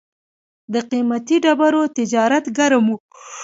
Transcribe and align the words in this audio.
د 0.73 0.75
قیمتي 0.91 1.37
ډبرو 1.45 1.83
تجارت 1.97 2.45
ګرم 2.57 2.85
و 2.89 2.93